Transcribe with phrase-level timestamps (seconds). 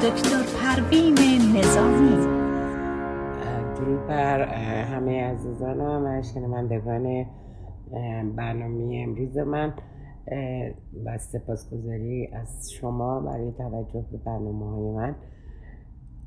[0.00, 1.14] دکتر پروین
[1.56, 2.16] نظامی.
[3.76, 4.40] درود بر
[4.84, 7.26] همه عزیزانم و شنوندگان
[8.36, 9.74] برنامه امروز من
[11.04, 15.16] و سپاسگزاری از شما برای توجه به برنامه های من.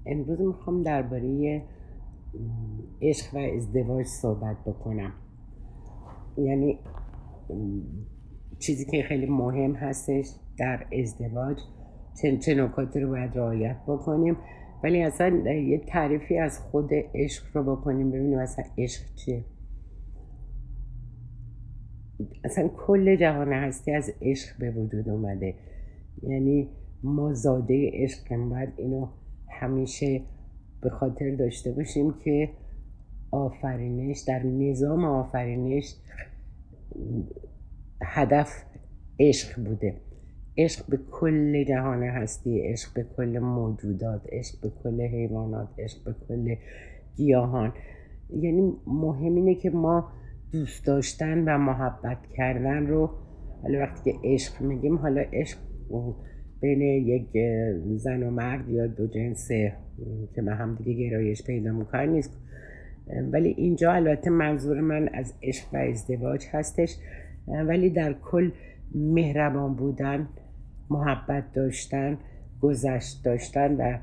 [0.05, 1.63] امروز می‌خوام درباره
[3.01, 5.11] عشق و ازدواج صحبت بکنم.
[6.37, 6.79] یعنی
[8.59, 10.25] چیزی که خیلی مهم هستش
[10.57, 11.57] در ازدواج
[12.41, 14.37] چه, نکاتی رو باید رعایت بکنیم.
[14.83, 19.43] ولی اصلا یه تعریفی از خود عشق رو بکنیم ببینیم اصلا عشق چیه.
[22.43, 25.55] اصلا کل جهان هستی از عشق به وجود اومده.
[26.23, 26.69] یعنی
[27.03, 29.07] ما زاده عشقیم باید اینو
[29.49, 30.21] همیشه
[30.81, 32.49] به خاطر داشته باشیم که
[33.31, 35.95] آفرینش در نظام آفرینش
[38.01, 38.63] هدف
[39.19, 39.95] عشق بوده.
[40.57, 46.15] عشق به کل جهان هستی عشق به کل موجودات عشق به کل حیوانات عشق به
[46.27, 46.55] کل
[47.15, 47.73] گیاهان.
[48.29, 50.11] یعنی مهم اینه که ما
[50.51, 53.09] دوست داشتن و محبت کردن رو
[53.61, 55.57] حالا وقتی که عشق میگیم حالا عشق
[56.61, 57.27] بین یک
[57.95, 59.47] زن و مرد یا دو جنس
[60.35, 62.39] که به هم دیگه گرایش پیدا می‌کنن نیست.
[63.31, 66.97] ولی اینجا البته منظور من از عشق و ازدواج هستش.
[67.47, 68.51] ولی در کل
[68.95, 70.27] مهربان بودن
[70.89, 72.17] محبت داشتن
[72.61, 73.97] گذشت داشتن و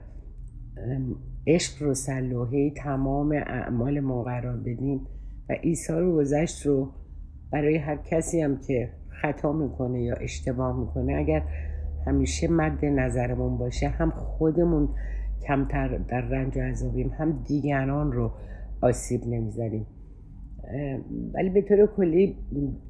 [1.47, 5.07] عشق رو سلوحه تمام اعمال ما قرار بدیم
[5.49, 6.93] و ایثار و گذشت رو
[7.53, 8.91] برای هر کسی هم که
[9.23, 11.43] خطا می‌کنه یا اشتباه می‌کنه اگر
[12.07, 14.89] همیشه مد نظرمون باشه هم خودمون
[15.47, 18.33] کمتر در رنج و عذابیم هم دیگران رو
[18.83, 19.87] آسیب نمی‌زنیم.
[21.35, 22.37] ولی به طور کلی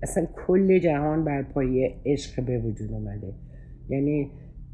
[0.03, 3.35] اصلا کل جهان بر پایه عشق به وجود اومده.
[3.91, 4.31] یعنی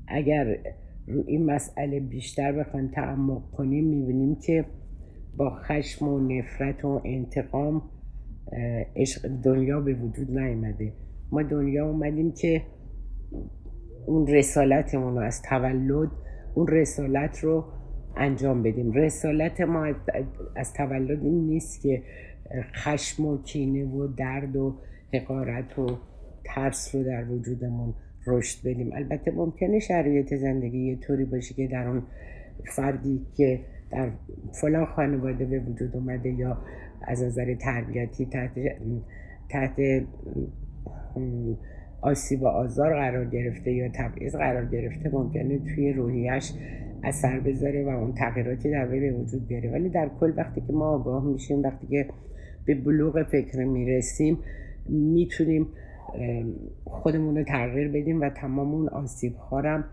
[0.09, 0.59] اگر
[1.06, 4.64] رو این مسئله بیشتر بخوایم تعمق کنیم می‌بینیم که
[5.36, 7.83] با خشم و نفرت و انتقام
[8.96, 10.92] عشق دنیا به وجود نیامده.
[11.33, 12.63] ما دنیا اومدیم که
[14.07, 16.11] اون رسالتمون رو از تولد
[16.55, 17.64] اون رسالت رو
[18.17, 18.92] انجام بدیم.
[18.92, 19.95] رسالت ما
[20.57, 22.02] از تولد این نیست که
[22.74, 24.74] خشم و کینه و درد و
[25.14, 25.86] حقارت و
[26.45, 27.95] ترس رو در وجودمون
[28.27, 28.91] رشد بدیم.
[28.92, 32.03] البته ممکنه شرایط زندگی یه طوری باشه که در اون
[32.77, 33.61] فردی که
[33.91, 34.11] در
[34.61, 36.59] فلان خانواده به وجود اومده یا
[37.03, 38.51] از نظر تربیتی تحت,
[39.48, 40.03] تحت
[42.01, 46.53] آسیب و آزار قرار گرفته یا تبعیض قرار گرفته ممکنه توی روحیش
[47.03, 49.70] اثر بذاره و اون تغییراتی در به وجود بیاره.
[49.70, 52.07] ولی در کل وقتی که ما آگاه میشیم وقتی که
[52.65, 54.39] به بلوغ فکر می‌رسیم
[54.89, 55.67] می‌تونیم
[56.85, 59.85] خودمون رو تغییر بدیم و تمام اون آسیب ها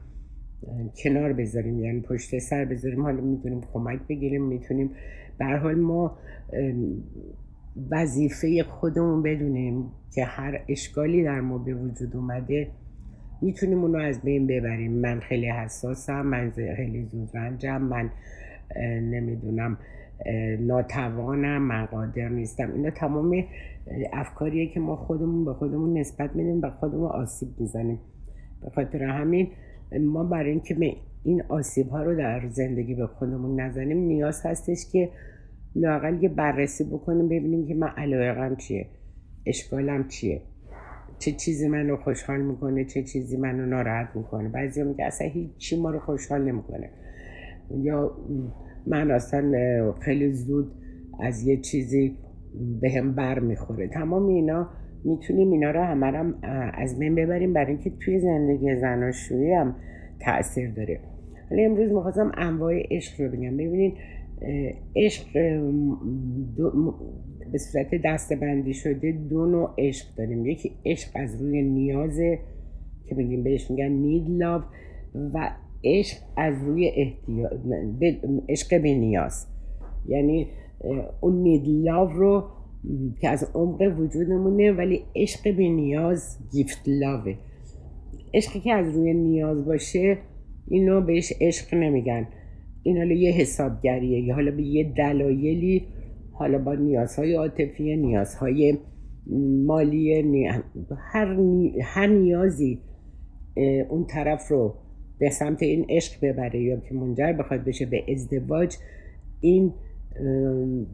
[1.03, 1.79] کنار بذاریم.
[1.79, 3.01] یعنی پشت سر بذاریم.
[3.01, 4.45] حالا می‌تونیم کمک بگیریم.
[4.45, 4.91] می‌تونیم
[5.37, 6.17] به حال ما
[7.91, 12.67] وظیفه خودمون بدونیم که هر اشکالی در ما به وجود اومده
[13.41, 14.91] می‌تونیم اونو از بین ببریم.
[14.91, 18.09] من خیلی حساسم من خیلی زود رنجم من
[19.01, 19.77] نمی‌دونم.
[20.59, 22.73] ناتوانم من قادر نیستم.
[22.73, 23.43] اینا تمام
[24.13, 27.99] افکاریه که ما خودمون به خودمون نسبت میدیم و خودمون آسیب می‌زنیم.
[28.61, 29.47] به خاطر همین
[30.01, 35.09] ما برای اینکه این آسیب ها رو در زندگی به خودمون نزنیم نیاز هستش که
[35.75, 38.87] لاقل یه بررسی بکنیم ببینیم که من علایقم چیه
[39.45, 40.41] اشکالم چیه.
[41.19, 44.49] چه چیزی منو خوشحال می‌کنه چه چیزی منو ناراحت می‌کنه.
[44.49, 46.89] بعضی میگه اصلا هیچی ما رو خوشحال نمی‌کنه.
[47.81, 48.17] یا
[48.87, 50.71] من اصلا خیلی زود
[51.19, 52.17] از یه چیزی
[52.81, 54.69] به هم بر می‌خوره تمام اینا
[55.05, 56.33] می‌تونیم اینا رو همه
[56.73, 59.75] از بین ببریم برای اینکه توی زندگی زناشویی هم
[60.19, 60.99] تاثیر داره.
[61.49, 63.57] حالا امروز می‌خواستم انواع عشق رو بگم.
[63.57, 63.93] ببینید
[64.95, 65.33] عشق
[67.51, 70.45] به صورت دسته بندی شده دو نوع عشق داریم.
[70.45, 72.39] یکی عشق از روی نیازه
[73.05, 74.61] که بگیم بهش میگن نید لاو
[75.33, 75.49] و
[75.83, 77.59] عشق از روی احتیاج
[78.49, 79.47] عشق به نیاز.
[80.07, 80.47] یعنی
[81.21, 82.43] اون نید لاو رو
[83.21, 87.35] که از عمق وجودمونه ولی عشق به نیاز گیفت لاوه
[88.33, 90.17] عشقی که از روی نیاز باشه
[90.67, 92.27] اینو بهش عشق نمیگن.
[92.83, 95.87] این حالا یه حسابگریه یا حالا به یه دلایلی
[96.31, 98.77] حالا با نیازهای عاطفی نیازهای
[99.65, 100.23] مالی
[101.13, 101.37] هر,
[101.81, 102.81] هر نیازی
[103.89, 104.75] اون طرف رو
[105.19, 108.75] به سمت این عشق ببره یا که منجر بخواد بشه به ازدواج
[109.41, 109.73] این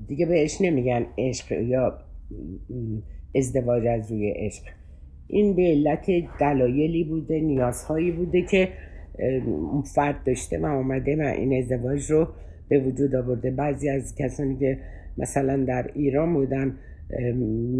[0.08, 1.98] دیگه بهش نمیگن عشق یا
[3.36, 4.64] ازدواج از روی عشق.
[5.28, 6.06] این به علت
[6.40, 8.70] دلایلی بوده نیازهایی بوده که
[9.46, 12.28] اون فرد داشته و آمده و این ازدواج رو
[12.70, 13.52] به وجود آورده.
[13.52, 14.78] بعضی از کسانی که
[15.18, 16.76] مثلا در ایران بودن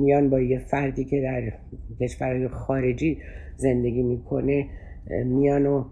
[0.02, 1.54] میان با یه فردی که در
[2.02, 3.18] کشورهای خارجی
[3.58, 4.66] زندگی می‌کنه
[5.26, 5.86] میان و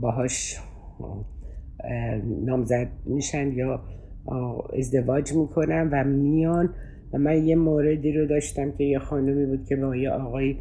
[0.00, 0.60] باهاش
[2.44, 3.80] نامزد میشن یا
[4.78, 6.74] ازدواج می‌کنن و میان.
[7.12, 10.56] و من یه موردی رو داشتم که یه خانمی بود که با یه آقای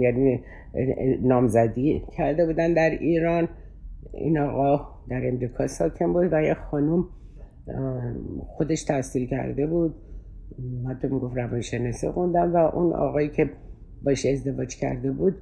[0.00, 0.40] یعنی
[1.22, 3.48] نامزدی کرده بودن در ایران.
[4.14, 7.04] این آقا در امریکا ساکن بود و یه خانم
[8.46, 9.94] خودش تحصیل کرده بود.
[10.90, 13.50] حتی می‌گفت روانشناسی خوندم و اون آقایی که
[14.04, 15.34] باش ازدواج کرده بود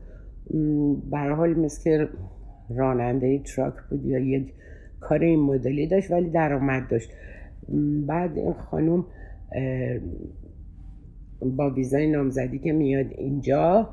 [1.11, 2.07] بر حال مثل
[2.77, 4.53] راننده تراک بود یا یک
[5.01, 7.11] کار این مدلی داشت ولی درآمد داشت.
[8.07, 9.05] بعد این خانم
[11.57, 13.89] با ویزای نامزدی که میاد اینجا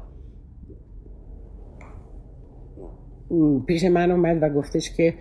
[3.67, 5.13] پیش من اومد و گفتش که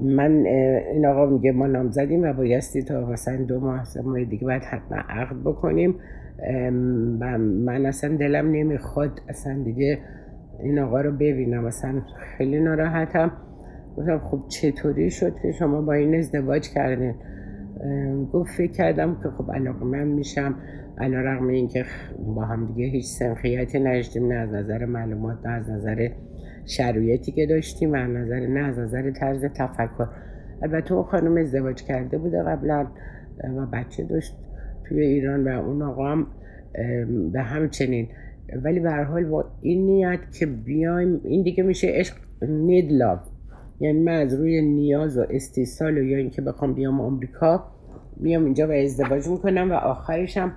[0.00, 0.46] من
[0.92, 4.98] این آقا میگه ما نامزدیم و بایستی تا مثلا دو ماه ماه دیگه باید حتما
[5.08, 5.94] عقد بکنیم.
[7.64, 9.98] من اصلا دلم نمی‌خواد اصلا دیگه
[10.62, 11.64] این آقا رو ببینم.
[11.64, 12.02] اصلا
[12.38, 13.32] خیلی ناراحتم.
[13.96, 17.14] گفتم خب چطوری شد که شما با این ازدواج کردین؟
[18.32, 20.54] گفت فکر کردم که خب علاقه من میشم.
[20.98, 21.84] علا رقم این که
[22.34, 26.08] با هم دیگه هیچ سنخیتی نشدیم نه از نظر معلومات نه از نظر
[26.66, 30.06] شرایطی که داشتیم و از نظر نه از نظر طرز تفکر.
[30.62, 32.86] البته اون خانم ازدواج کرده بوده قبلا
[33.56, 34.36] و بچه داشت
[34.90, 36.26] توی ایران و اون آقا هم
[37.32, 38.08] به همچنین.
[38.64, 43.20] ولی به حال با این نیت که بیایم این دیگه میشه عشق نید لاف
[43.80, 47.64] یعنی من از روی نیاز و استیصال و یا اینکه بخوام بیام آمریکا
[48.16, 50.52] میام اینجا و ازدواج می‌کنم و آخرش هم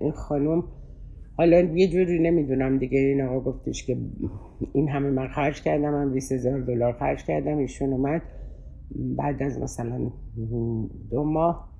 [0.00, 0.64] این خانم
[1.36, 2.98] حالا یه جوری نمی‌دونم دیگه.
[2.98, 3.96] این آقا گفتش که
[4.72, 8.22] این همه من خرج کردم من 20 هزار دلار خرج کردم ایشون اومد.
[9.16, 10.10] بعد از مثلا
[11.10, 11.73] دو ماه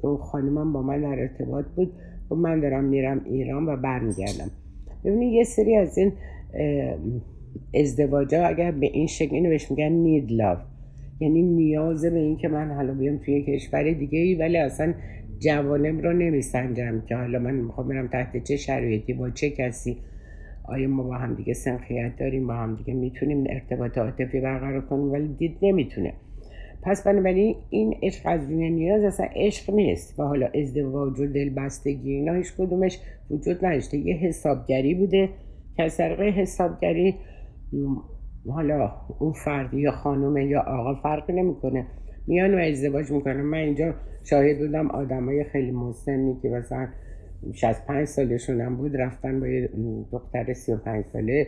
[0.00, 1.92] اون خانمم با من در ارتباط بود.
[2.30, 4.50] و من دارم میرم ایران و برمیگردم.
[5.04, 6.12] ببینید یه سری از این
[7.74, 10.58] ازدواج ها اگر به این شکل اینو بهش میگن نید لاف
[11.20, 14.94] یعنی نیاز به این که من حالا بیام توی کشور دیگه ای ولی اصلا
[15.38, 19.96] جوانم رو نمیسنجم که حالا من می‌خوام برم تحت چه شرایطی با چه کسی.
[20.64, 25.12] آیا ما با هم دیگه سنخیت داریم با هم دیگه می‌تونیم ارتباط عاطفی برقرار کنیم؟
[25.12, 26.12] ولی دید نمی‌تونه.
[26.86, 32.12] پس بنابراین این عشق از روی نیاز اصلا عشق نیست و حالا ازدواج و دلبستگی
[32.12, 33.00] اینا هیچ کدومش
[33.30, 33.98] وجود نداشته.
[33.98, 35.28] یه حسابگری بوده
[35.76, 37.14] که از طریق حسابگری
[38.48, 41.86] حالا اون فردی یا خانومه یا آقا فرقی نمی‌کنه.
[42.26, 43.40] میان و ازدواج می‌کنن.
[43.40, 43.94] من اینجا
[44.24, 46.88] شاهد بودم آدمای خیلی مسنی که مثلا
[47.52, 49.70] 65 سالشون هم بود رفتن با یه
[50.12, 51.46] دختر 35 ساله.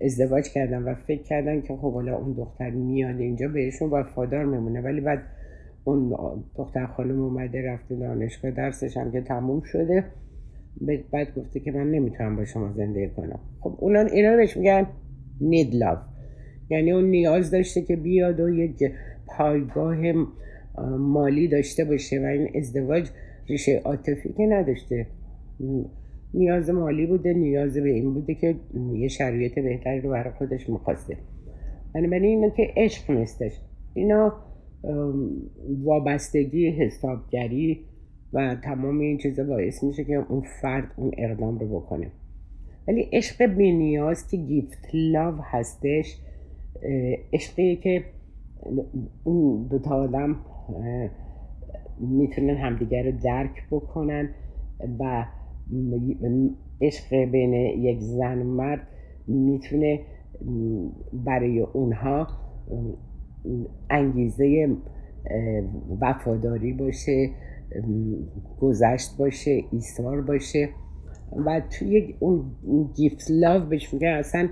[0.00, 4.80] ازدواج کردن و فکر کردن که خب حالا اون دختر میاد اینجا بهشون وفادار میمونه.
[4.80, 5.22] ولی بعد
[5.84, 6.16] اون
[6.56, 10.04] دختر خانم اومده رفته دانشگاه درسش هم که تموم شده.
[11.12, 13.40] بعد گفته که من نمی‌تونم با شما زندگی کنم.
[13.60, 14.86] خب اونا اینا بهش میگن
[15.40, 15.98] need love.
[16.70, 18.92] یعنی اون نیاز داشته که بیاد و یک
[19.26, 19.96] پایگاه
[20.98, 23.10] مالی داشته باشه و این ازدواج
[23.48, 25.06] ریشه عاطفی که نداشته.
[26.34, 28.54] نیاز مالی بوده نیاز به این بوده که
[28.94, 31.16] یه شرایط بهتری رو برای خودش می‌خواسته.
[31.94, 33.60] بنابراین اینو که عشق نیستش.
[33.94, 34.32] اینا
[35.84, 37.80] وابستگی حسابگری
[38.32, 42.10] و تمام این چیزا باعث میشه که اون فرد اون اقدام رو بکنه.
[42.88, 46.18] ولی عشق بی نیاز که گیفت لاو هستش
[47.32, 48.04] عشقی که
[49.24, 50.36] اون دوتا آدم
[52.00, 54.28] می‌تونن همدیگر رو درک بکنن
[55.00, 55.24] و
[56.80, 58.88] عشق بین یک زن و مرد
[59.26, 60.00] می‌تونه
[61.12, 62.26] برای اونها
[63.90, 64.76] انگیزه
[66.00, 67.30] وفاداری باشه
[68.60, 70.68] گذشت باشه ایثار باشه.
[71.46, 72.44] و توی اون
[72.96, 74.48] گیفت لاو بهش میگن اصلا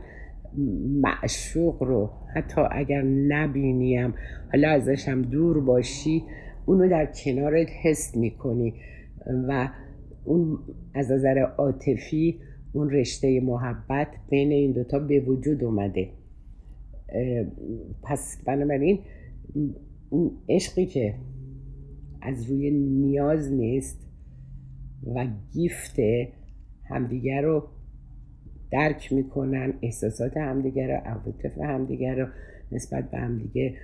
[1.03, 4.15] معشوق رو حتی اگر نبینیم
[4.53, 6.23] حالا ازش هم دور باشی
[6.67, 8.75] اونو در کنارت حس می‌کنی.
[9.49, 9.69] و
[10.29, 10.59] اون
[10.95, 12.41] از نظر عاطفی
[12.73, 16.09] اون رشته محبت بین این دوتا به وجود اومده.
[18.03, 18.99] پس بنابراین
[20.11, 21.15] اون عشقی که
[22.23, 24.07] از روی نیاز نیست
[25.15, 25.97] و گیفت
[26.85, 27.63] همدیگر رو
[28.71, 32.27] درک می‌کنن احساسات همدیگر رو عواطف همدیگر رو
[32.73, 33.75] نسبت به همدیگه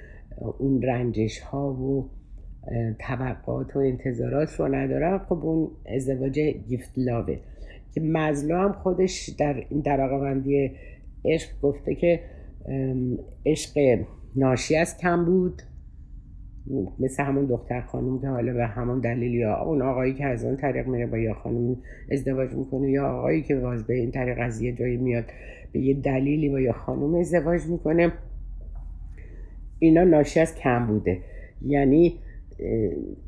[0.58, 2.10] اون رنجش ها و
[2.98, 7.38] توقعات و انتظارات رو ندارن خب اون ازدواج گیفت لاوه
[7.94, 10.70] که مزلو هم خودش در این طبقه بندی
[11.24, 12.20] عشق گفته که
[13.46, 14.04] عشق
[14.36, 15.62] ناشی از کم بود.
[16.98, 20.56] مثل همون دختر خانم که حالا به همون دلیل یا اون آقایی که از اون
[20.56, 21.76] طریق میره با یا خانم
[22.12, 25.24] ازدواج می‌کنه یا آقایی که باز به این طریق از یه جایی میاد
[25.72, 28.12] به یه دلیلی با یا خانم ازدواج می‌کنه
[29.78, 31.18] اینا ناشی از کم بوده.
[31.66, 32.18] یعنی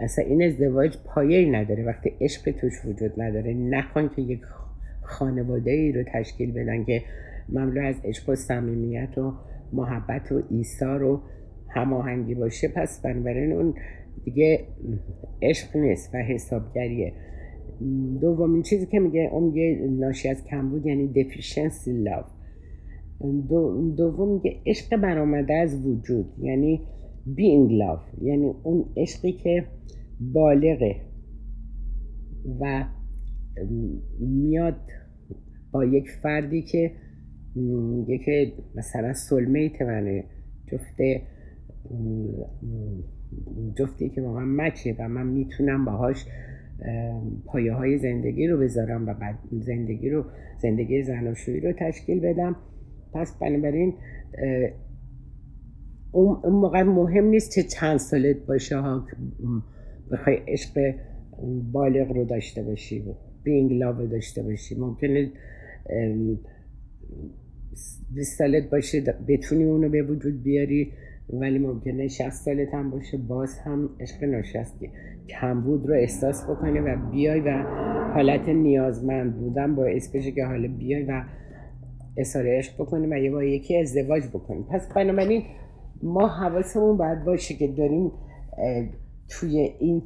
[0.01, 1.85] اصلا این ازدواج پایه نداره.
[1.85, 4.41] وقتی عشق توش وجود نداره نکن که یک
[5.03, 7.03] خانواده ای رو تشکیل بدن که
[7.49, 9.33] مملو از عشق و صمیمیت و
[9.73, 11.21] محبت و ایثار و
[11.69, 12.69] هماهنگی باشه.
[12.69, 13.75] پس بنابراین اون
[14.25, 14.65] دیگه
[15.43, 17.13] عشق نیست و حسابگریه.
[18.21, 21.27] دومین چیزی که میگه اون میگه ناشی از کمبود یعنی
[21.87, 22.31] love.
[23.49, 26.27] دو دوم میگه عشق برآمده از وجود.
[26.39, 26.81] یعنی
[27.27, 28.23] being love.
[28.23, 29.65] یعنی اون عشقی که
[30.21, 30.97] بالغه
[32.61, 32.85] و
[34.21, 34.81] میاد
[35.73, 36.93] با یک فردی که
[37.55, 40.25] میگه مثلا سلمیت منه
[40.67, 41.23] جفته
[43.79, 46.27] جفتی که واقعا مچه و من می‌تونم باهاش
[47.47, 50.25] پایه های زندگی رو بذارم و بعد زندگی رو
[50.63, 52.57] زندگی زناشویی رو تشکیل بدم.
[53.15, 53.95] پس بنابراین
[56.13, 59.07] اون موقع مهم نیست که چند سالت باشه ها
[60.13, 60.95] بخوای عشق
[61.73, 63.05] بالغ رو داشته باشی
[63.43, 64.75] بینگ لاو داشته باشی.
[64.75, 65.31] ممکنه
[68.15, 70.93] 20 سالت باشه بتونی اونو به وجود بیاری
[71.31, 73.19] ولی ممکنه 60 سالت هم باشه.
[73.19, 74.91] باز هم عشق ناشستی.
[75.29, 77.63] کمبود رو احساس بکنی و بیای و
[78.15, 81.25] حالت نیازمند بودن با بشه که حالا بیای و
[82.17, 84.65] اظهار عشق بکنی و یه با یکی ازدواج بکنی.
[84.71, 85.43] پس بنابراین
[86.03, 88.13] ما حواسمون باید باشه که داریم
[89.29, 90.03] توی این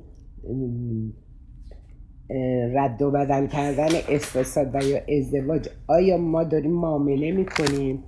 [2.74, 8.02] رد و بدل کردن اقتصاد و یا ازدواج آیا ما داریم معامله می‌کنیم؟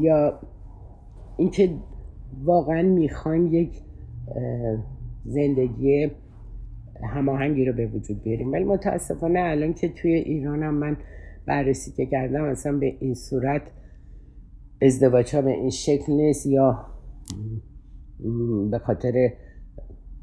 [0.00, 0.40] یا
[1.36, 1.70] اینکه
[2.44, 3.70] واقعا می‌خوایم یک
[5.24, 6.10] زندگی
[7.14, 10.96] هماهنگی رو به وجود بیاریم؟ ولی متاسفانه الان که توی ایران هم من
[11.46, 13.62] بررسی که کردم اصلا به این صورت
[14.82, 16.86] ازدواج ها به این شکل نیست یا
[18.70, 19.32] به خاطر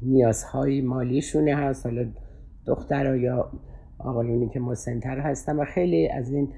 [0.02, 2.12] نیازهای مالیشونه هست حالا
[2.66, 3.52] دختر یا
[3.98, 6.48] آقایونی که مسنتر هستن و خیلی از این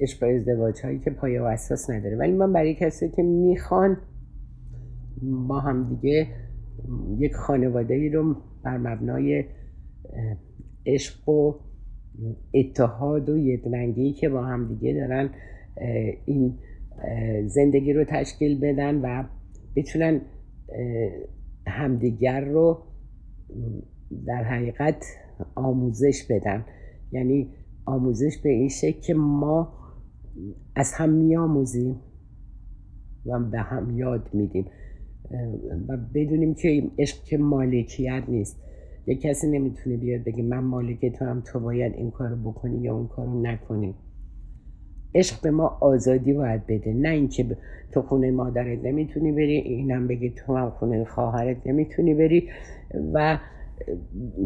[0.00, 2.16] عشق ازدواج هایی که پایه و اساس نداره.
[2.16, 3.96] ولی من برای کسی که می‌خوان
[5.48, 6.26] با هم دیگه
[7.18, 9.44] یک خانواده ای رو بر مبنای
[10.86, 11.54] عشق و
[12.54, 15.30] اتحاد و یکرنگی که با هم دیگه دارن
[16.24, 16.58] این
[17.46, 19.24] زندگی رو تشکیل بدن و
[19.76, 20.20] بتونن
[21.66, 22.78] همدیگر رو
[24.26, 25.04] در حقیقت
[25.54, 26.64] آموزش بدن.
[27.12, 27.54] یعنی
[27.86, 29.72] آموزش به این شکل که ما
[30.76, 32.00] از هم میآموزیم
[33.26, 34.64] و به هم یاد میدیم.
[35.88, 38.56] و بدونیم که عشق که مالکیت نیست.
[39.06, 43.06] یه کسی نمی‌تونه بیاد بگه من مالک هم تو باید این کارو بکنی یا اون
[43.08, 43.94] کارو نکنی.
[45.14, 46.92] عشق به ما آزادی باید بده.
[46.92, 47.46] نه اینکه
[47.92, 52.48] تو خونه مادرت نمی‌تونی بری اینم بگی تو هم خونه خواهرت نمی‌تونی بری.
[53.12, 53.38] و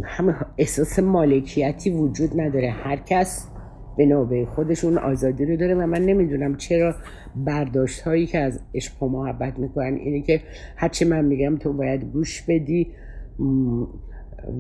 [0.05, 2.71] همه احساس مالکیتی وجود نداره.
[2.71, 3.49] هر کس
[3.97, 6.95] به نوبه خودشون آزادی رو داره و من نمی‌دونم چرا
[7.37, 10.41] برداشت هایی که از عشق و محبت می‌کنن اینه که
[10.77, 12.89] هرچی من میگم تو باید گوش بدی.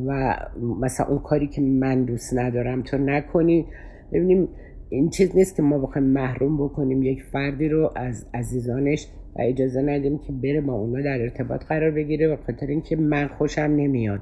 [0.07, 0.37] و
[0.81, 3.67] مثلا اون کاری که من دوست ندارم تو نکنی.
[4.13, 4.49] ببینیم
[4.93, 9.07] این چیز نیست که ما بخوایم محروم بکنیم یک فردی رو از عزیزانش
[9.37, 13.29] و اجازه ندیم که بره با اونا در ارتباط قرار بگیره و خاطر اینکه من
[13.29, 14.21] خوشم نمیاد.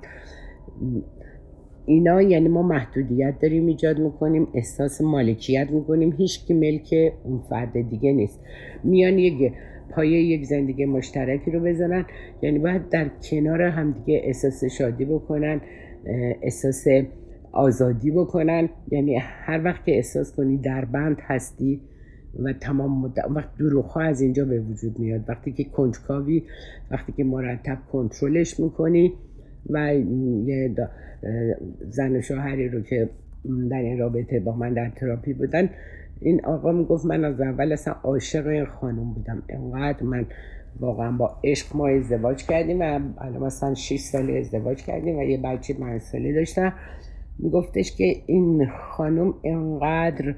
[1.86, 7.88] اینا یعنی ما محدودیت داریم ایجاد می‌کنیم احساس مالکیت می‌کنیم هیچ کی ملک اون فرد
[7.90, 8.40] دیگه نیست.
[8.84, 9.52] میان یک
[9.90, 12.04] پایه یک زندگی مشترکی رو بزنن
[12.42, 15.60] یعنی باید در کنار همدیگه احساس شادی بکنن
[16.42, 16.84] احساس
[17.52, 18.68] آزادی بکنن.
[18.90, 21.80] یعنی هر وقت که احساس کنی در بند هستی
[22.42, 25.20] و تمام مدت وقت دروغ از اینجا به وجود میاد.
[25.28, 26.42] وقتی که کنجکاوی
[26.90, 29.12] وقتی که مرتب کنترلش می‌کنی
[29.70, 29.94] و
[30.44, 30.74] یه
[31.90, 33.08] زن شوهری رو که
[33.70, 35.70] در این رابطه با من در تراپی بودن
[36.20, 39.42] این آقا می‌گفت من از اول اصلا عاشق این خانم بودم.
[39.48, 40.26] انقدر من
[40.80, 45.38] واقعا با عشق ما ازدواج کردیم و الان مثلا 6 سال ازدواج کردیم و یه
[45.38, 46.72] بچه 5 ساله داشتم.
[47.42, 50.34] میگفتش که این خانم انقدر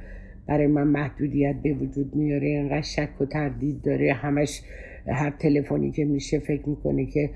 [0.48, 4.12] برای من محدودیت به وجود میاره انقدر شک و تردید داره.
[4.12, 4.62] همش
[5.06, 7.30] هر تلفنی که میشه فکر می‌کنه که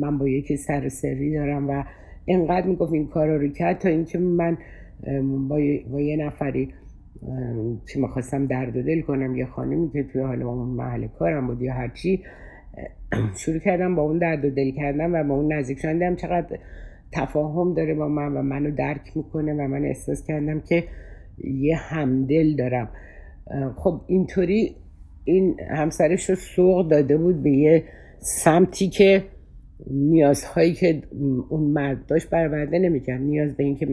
[0.00, 1.84] من با یکی سر سری دارم و
[2.28, 4.58] انقدر می‌گفت این کارا رو کرد تا اینکه من
[5.48, 5.60] با,
[6.00, 6.68] یه نفری
[7.92, 11.74] چی می‌خواستم درد دل کنم یه خانمی که توی حالا اون محل کارم بود یا
[11.74, 12.22] هرچی
[13.44, 16.16] شروع کردم با اون درد و دل کردم و با اون نزدیک شدم.
[16.16, 16.58] چقدر
[17.12, 20.84] تفاهم داره با من و منو درک می‌کنه و من احساس کردم که
[21.44, 22.88] یه همدل دارم.
[23.76, 24.76] خب اینطوری
[25.24, 27.84] این همسرش رو سوق داده بود به یه
[28.18, 29.24] سمتی که
[29.90, 31.02] نیازهایی که
[31.48, 33.20] اون مرد داشت برآورده نمی‌کرد.
[33.20, 33.86] نیاز به اینکه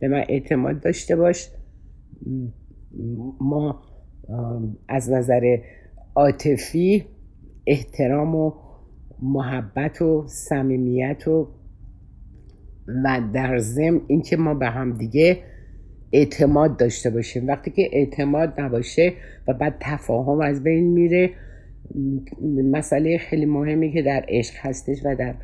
[0.00, 1.50] به من اعتماد داشته باش.
[3.40, 3.82] ما
[4.88, 5.58] از نظر
[6.14, 7.04] عاطفی
[7.66, 8.52] احترام و
[9.22, 11.48] محبت و صمیمیت و
[12.88, 15.38] و در ضمن اینکه ما به هم دیگه
[16.12, 17.46] اعتماد داشته باشیم.
[17.48, 19.12] وقتی که اعتماد نباشه
[19.48, 21.30] و بعد تفاهم از بین میره
[22.70, 25.34] مسئله خیلی مهمی که در عشق هستش و در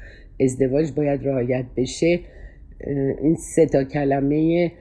[0.41, 2.21] ازدواج باید رعایت بشه
[3.23, 4.73] این سه تا کلمه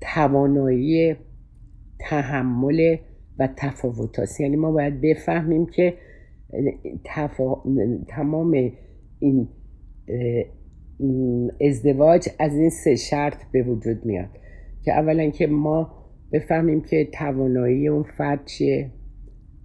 [0.00, 1.16] توانایی
[1.98, 2.96] تحمل
[3.38, 5.94] و تفاوت یعنی ما باید بفهمیم که
[8.08, 8.72] تمام
[9.18, 9.48] این
[11.60, 14.28] ازدواج از این سه شرط به وجود میاد
[14.82, 15.92] که اولا که ما
[16.32, 18.90] بفهمیم که توانایی اون فرد چیه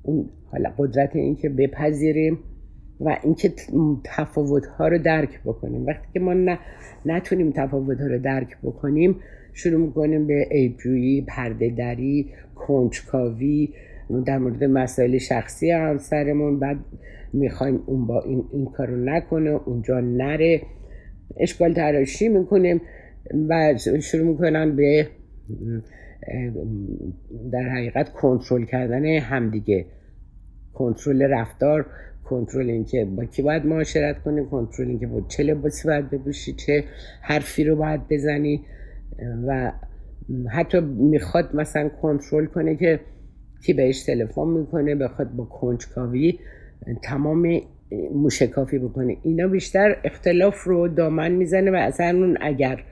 [0.03, 2.39] اون حالا قدرت این که بپذیریم
[2.99, 3.53] و اینکه
[4.03, 5.85] تفاوت ها رو درک بکنیم.
[5.85, 6.59] وقتی که ما نه
[7.05, 9.15] نتونیم تفاوت ها رو درک بکنیم
[9.53, 13.73] شروع می‌کنیم به عیبجویی پرده دری کنجکاوی
[14.25, 16.77] در مورد مسائل شخصی همسرمون بعد
[17.33, 20.61] می‌خوایم اون با این, این کارو نکنه اونجا نره.
[21.37, 22.81] اشکال تراشی می‌کنیم
[23.49, 25.07] و شروع می‌کنن به
[27.51, 29.85] در حقیقت کنترل کردن همدیگه.
[30.73, 31.85] کنترل رفتار
[32.23, 36.83] کنترل اینکه با کی باید معاشرت کنی کنترل اینکه با چه لباسی باید بپوشی چه
[37.21, 38.65] حرفی رو باید بزنی.
[39.47, 39.71] و
[40.49, 42.99] حتی می‌خواد مثلا کنترل کنه که
[43.65, 46.39] کی بهش تلفن می‌کنه بخواد با کنجکاوی
[47.03, 47.61] تمام
[48.13, 52.83] موشکافی بکنه اینا بیشتر اختلاف رو دامن می‌زنه و اصلا اون اگر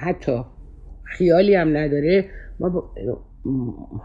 [0.00, 0.40] حتی
[1.04, 2.24] خیالی هم نداره
[2.60, 2.94] ما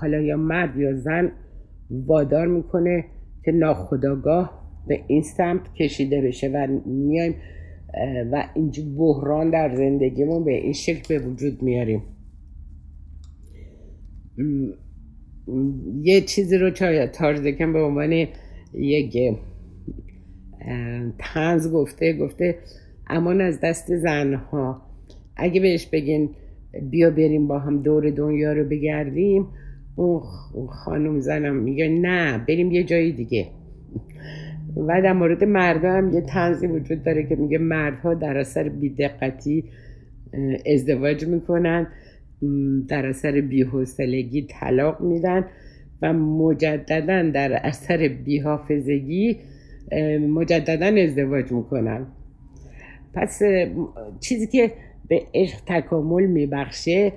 [0.02, 1.32] حالا یا مرد یا زن
[1.90, 3.06] وادار می‌کنه
[3.46, 7.36] که ناخداگاه به این سمت کشیده بشه و میایم
[8.32, 12.04] و اینجا بحران در زندگیمون به این شکل به وجود میاریم.
[16.02, 16.70] یه چیزی رو
[17.08, 18.28] تارزکم به عنوان
[18.74, 19.18] یک
[21.20, 22.56] تنز گفته گفته
[23.08, 24.82] امان از دست زنها.
[25.36, 26.30] اگه بهش بگین
[26.82, 29.48] بیا بریم با هم دور دنیا رو بگردیم
[29.96, 30.22] اون
[30.70, 33.48] خانم زنم میگه نه بریم یه جای دیگه.
[34.78, 39.64] و در مورد مردا هم یه تنزی وجود داره که میگه مردها در اثر بیدقتی
[40.74, 41.88] ازدواج می‌کنن
[42.88, 45.46] در اثر بیحوصلگی طلاق میدن
[46.02, 49.38] و مجددا در اثر بیحافظگی
[50.30, 52.08] مجددا ازدواج می‌کنن
[53.14, 53.42] پس
[54.20, 54.72] چیزی که
[55.08, 57.14] به عشق تکامل میبخشه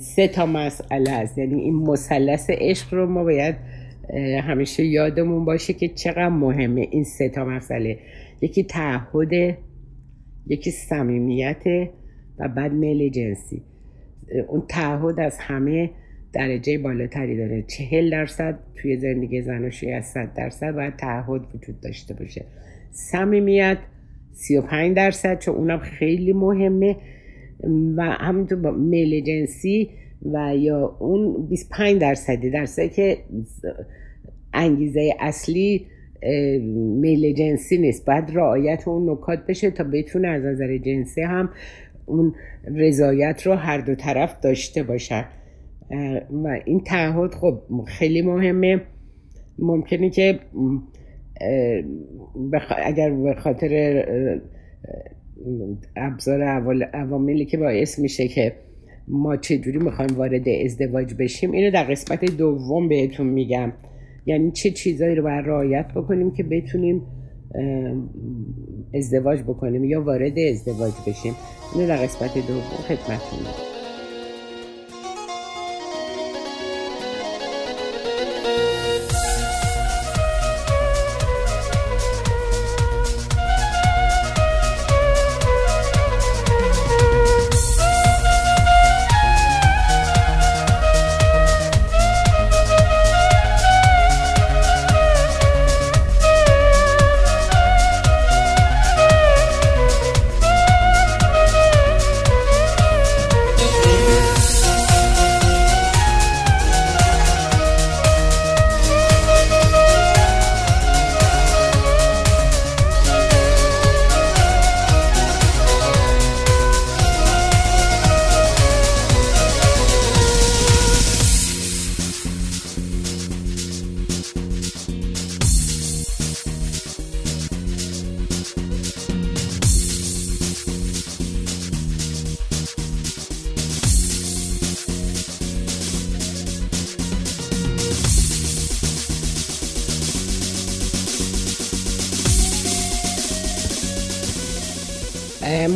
[0.00, 1.38] سه تا مسئله است.
[1.38, 3.54] یعنی این مثلث عشق رو ما باید
[4.42, 7.98] همیشه یادمون باشه که چقدر مهمه این سه تا مسئله.
[8.40, 9.56] یکی تعهد
[10.46, 11.62] یکی صمیمیت
[12.38, 13.62] و بعد میل جنسی.
[14.48, 15.90] اون تعهد از همه
[16.34, 17.62] درجه بالاتری داره.
[17.62, 22.44] چهل درصد توی زندگی زناشویی از صد درصد باید تعهد وجود داشته باشه.
[22.90, 23.78] صمیمیت
[24.32, 26.96] 35 درصد چون اونم خیلی مهمه.
[27.96, 29.90] و همینطور با میل جنسی
[30.32, 32.50] و یا اون 25 درصدی.
[32.50, 33.18] درصدی که
[34.54, 35.86] انگیزه اصلی
[37.00, 38.06] میل جنسی نیست.
[38.06, 41.50] باید رعایت اون نکات بشه تا بتونه از نظر جنسی هم
[42.06, 45.24] اون رضایت رو هر دو طرف داشته باشن
[46.30, 48.80] و این تعهد خب خیلی مهمه.
[49.58, 50.40] ممکنه که
[52.76, 54.04] اگر به خاطر
[55.96, 56.42] ابزار
[56.92, 58.52] عواملی که باعث میشه که
[59.08, 63.72] ما چجوری می‌خوایم وارد ازدواج بشیم اینو در قسمت دوم بهتون میگم.
[64.26, 67.02] یعنی چه چیزایی رو باید رعایت بکنیم که بتونیم
[68.94, 71.32] ازدواج بکنیم یا وارد ازدواج بشیم.
[71.74, 73.73] اینو در قسمت دوم خدمتتون میگم.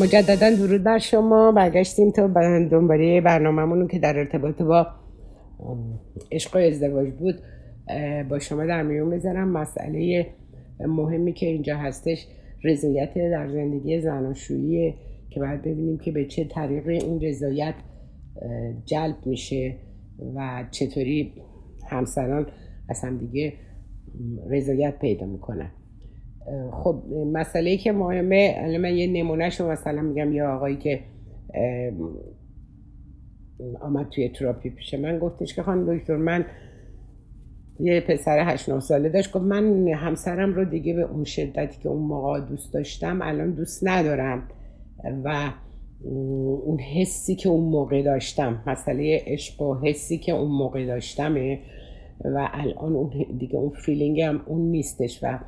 [0.08, 1.52] مجددا درود بر شما.
[1.52, 2.26] برگشتیم تا
[2.70, 4.86] دنباله برنامهمون که در ارتباط با
[6.32, 7.34] عشق و ازدواج بود.
[8.28, 9.48] با شما در میون بذارم.
[9.48, 10.26] مسئله
[10.80, 12.26] مهمی که اینجا هستش
[12.64, 14.94] رضایت در زندگی زناشویی
[15.30, 17.74] که باید ببینیم که به چه طریق این رضایت
[18.84, 19.74] جلب میشه
[20.34, 21.32] و چطوری
[21.88, 22.46] همسران
[22.88, 23.52] از هم دیگه
[24.50, 25.70] رضایت پیدا می‌کنن.
[26.72, 31.00] خب مسئله که مهمه الان من یه نمونه مثلا میگم یه آقایی که
[33.80, 36.44] آمد توی تراپی پیش من گفتش که خانم دکتر من
[37.80, 41.88] یه پسر هشت نه ساله داشت گفت من همسرم رو دیگه به اون شدتی که
[41.88, 44.48] اون موقع دوست داشتم الان دوست ندارم
[45.24, 45.50] و
[46.64, 51.58] اون حسی که اون موقع داشتم مسئله عشق و حسی که اون موقع داشتمه
[52.24, 55.38] و الان اون دیگه اون feeling هم اون نیستش و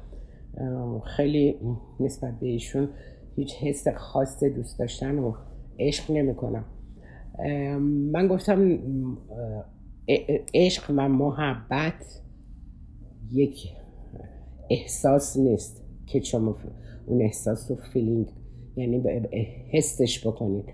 [1.16, 1.56] خیلی
[2.00, 2.88] نسبت به ایشون
[3.36, 5.34] هیچ حس خاص دوست داشتن و
[5.78, 6.64] عشق نمی‌کنم.
[8.12, 8.78] من گفتم
[10.54, 12.22] عشق و محبت
[13.30, 13.68] یک
[14.70, 16.56] احساس نیست که شما
[17.06, 18.26] اون احساس رو feeling
[18.76, 19.02] یعنی
[19.72, 20.64] حسش بکنید.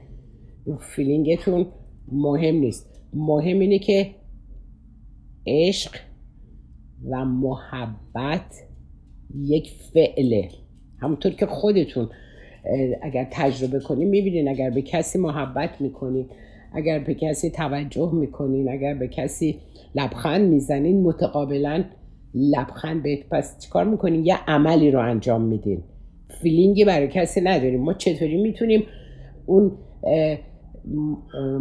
[0.80, 1.66] feeling تون
[2.12, 3.02] مهم نیست.
[3.12, 4.14] مهم اینه که
[5.46, 5.96] عشق
[7.10, 8.65] و محبت
[9.34, 10.48] یک فعله.
[10.98, 12.08] همونطور که خودتون
[13.02, 16.26] اگر تجربه کنین می‌بینین اگر به کسی محبت می‌کنین
[16.72, 19.56] اگر به کسی توجه می‌کنین اگر به کسی
[19.94, 21.84] لبخند می‌زنین متقابلا
[22.34, 25.82] لبخند بهت پس چیکار می‌کنین؟ یه عملی رو انجام میدین.
[26.42, 27.80] فیلینگی برای کسی نداریم.
[27.80, 28.82] ما چطوری می‌تونیم
[29.46, 29.72] اون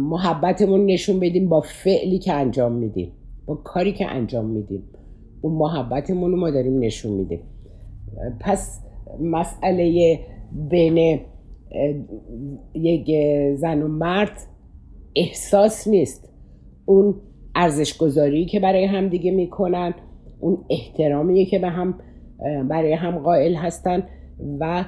[0.00, 3.12] محبتمون نشون بدیم با فعلی که انجام میدیم؟
[3.46, 4.82] با کاری که انجام میدیم.
[5.40, 7.40] اون محبتمون رو ما داریم نشون میدیم.
[8.40, 8.80] پس
[9.20, 10.18] مسئله
[10.52, 11.20] بین
[12.74, 13.10] یک
[13.56, 14.38] زن و مرد
[15.16, 16.32] احساس نیست.
[16.84, 17.14] اون
[17.54, 19.94] ارزش گذاری که برای هم دیگه می‌کنن
[20.40, 21.98] اون احترامی که به هم
[22.68, 24.02] برای هم قائل هستن
[24.60, 24.84] و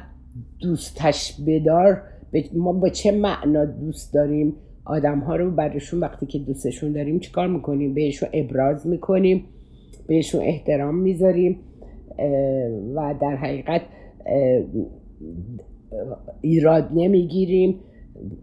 [0.61, 2.03] دوستش بدار.
[2.57, 4.55] ما با چه معنا دوست داریم؟
[4.85, 9.45] آدم ها رو برشون وقتی که دوستشون داریم چیکار می‌کنیم؟ بهشون ابراز می‌کنیم
[10.07, 11.61] بهشون احترام می‌ذاریم.
[12.95, 13.83] و در حقیقت
[16.41, 17.81] ایراد نمی‌گیریم.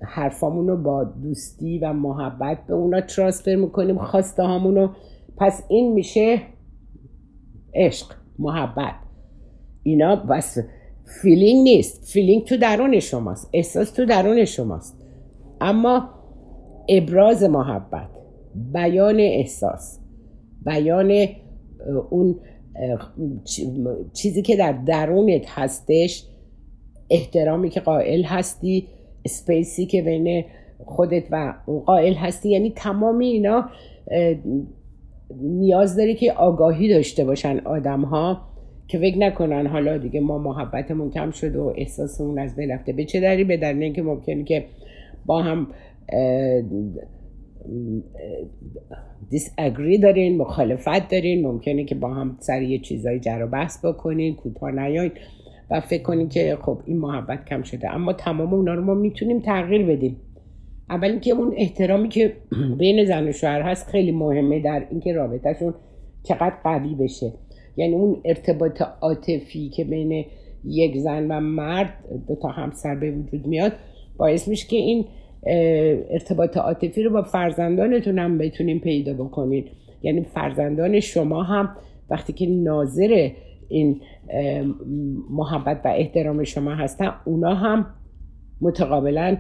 [0.01, 3.97] حرفامون رو با دوستی و محبت به اونا ترانسفر می‌کنیم.
[3.97, 4.89] خواسته رو
[5.38, 6.38] پس این میشه
[7.73, 8.05] عشق
[8.39, 8.95] محبت.
[9.83, 10.57] اینا بس
[11.21, 12.03] feeling نیست.
[12.13, 13.49] feeling تو درون شماست.
[13.53, 15.01] احساس تو درون شماست.
[15.61, 16.09] اما
[16.89, 18.09] ابراز محبت
[18.73, 19.99] بیان احساس
[20.65, 21.11] بیان
[22.09, 22.39] اون
[24.13, 26.25] چیزی که در درونت هستش
[27.09, 28.88] احترامی که قائل هستی
[29.25, 30.45] space ی که بین
[30.85, 31.53] خودت و
[31.85, 32.49] قائل هستی.
[32.49, 33.69] یعنی تمام اینا
[35.41, 38.41] نیاز داره که آگاهی داشته باشن آدم ها
[38.88, 42.93] که فکر نکنن حالا دیگه ما محبتمون کم شد و احساسمون از بین رفته.
[42.93, 44.65] به چه دری به در اینکه ممکنه که
[45.25, 45.67] با هم
[49.30, 53.86] دیس اگری دارین مخالفت دارین ممکنه که با هم سر یه چیزای جر و بحث
[53.86, 55.12] بکنین کوتاه نیاین
[55.71, 57.93] و فکر کنین که خب این محبت کم شده.
[57.93, 60.17] اما تمام اونا رو ما می‌تونیم تغییر بدیم.
[60.89, 62.34] اول اینکه اون احترامی که
[62.80, 65.73] بین زن و شوهر هست خیلی مهمه در اینکه رابطهشون
[66.23, 67.34] چقدر قوی بشه.
[67.78, 70.25] یعنی اون ارتباط عاطفی که بین
[70.65, 71.93] یک زن و مرد
[72.28, 73.71] دو تا همسر به وجود میاد
[74.17, 75.06] باعث میشه که این
[76.10, 79.67] ارتباط عاطفی رو با فرزندانتون هم بتونین پیدا بکنید
[80.01, 81.69] یعنی فرزندان شما هم
[82.10, 83.29] وقتی که ناظر
[83.69, 84.01] این
[85.29, 87.86] محبت و احترام شما هستن اونا هم
[88.62, 89.38] متقابلا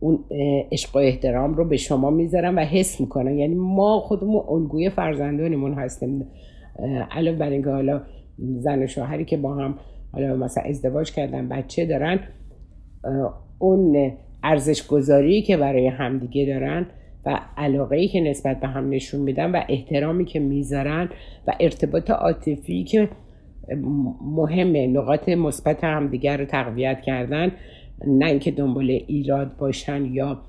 [0.00, 0.24] اون
[0.72, 3.38] عشق و احترام رو به شما می‌ذارن و حس می‌کنن.
[3.38, 6.26] یعنی ما خودمون الگوی فرزندانمون هستیم.
[7.10, 8.02] علاوه بر اینکه حالا
[8.38, 9.78] زن و شوهری که با هم
[10.12, 12.20] حالا مثلا ازدواج کردن بچه دارن
[13.60, 16.86] اون ارزش گذاری که برای همدیگه دارن
[17.26, 21.08] و علاقه ای که نسبت به هم نشون میدن و احترامی که می‌ذارن
[21.46, 23.08] و ارتباط عاطفی که
[24.22, 27.52] مهمه نقاط مثبت همدیگر رو تقویت کردن
[28.06, 30.42] نه اینکه دنبال ایراد باشن یا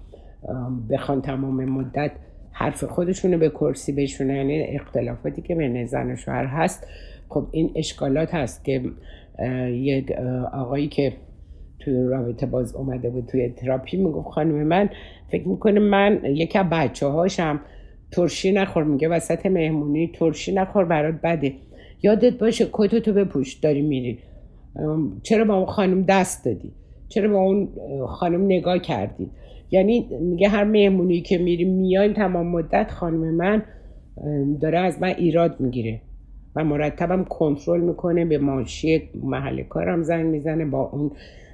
[0.90, 2.12] بخوان تمام مدت
[2.52, 6.88] حرف خودشونو به کرسی بشونن یعنی اختلافاتی که بین زن و شوهر هست
[7.30, 8.82] خب این اشکالات هست که
[9.70, 10.12] یک
[10.54, 11.14] آقایی که
[11.82, 14.90] توی رابطه باز اومده بود توی تراپی می‌گفت خانم من
[15.32, 17.60] فکر می‌کنه من یکی از بچه هاشم
[18.12, 21.54] ترشی نخور میگه وسط مهمونی ترشی نخور برات بده.
[22.04, 24.20] یادت باشه کتتو بپوش داری میری.
[25.24, 26.74] چرا با اون خانم دست دادی؟
[27.10, 27.70] چرا با اون
[28.08, 29.32] خانم نگاه کردی؟
[29.72, 33.64] یعنی میگه هر مهمونی که میریم میایم تمام مدت خانم من
[34.62, 36.02] داره از من ایراد می‌گیره
[36.56, 41.12] و مرتبم کنترل می‌کنه به ماشی محل کارم زنگ می‌زنه با اون